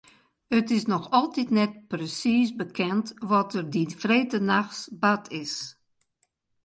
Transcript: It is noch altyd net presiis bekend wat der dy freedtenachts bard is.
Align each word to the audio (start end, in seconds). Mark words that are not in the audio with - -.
It 0.57 0.67
is 0.77 0.85
noch 0.91 1.07
altyd 1.19 1.49
net 1.59 1.73
presiis 1.91 2.49
bekend 2.61 3.05
wat 3.29 3.49
der 3.53 3.65
dy 3.73 3.83
freedtenachts 4.01 4.79
bard 5.01 5.25
is. 5.43 5.55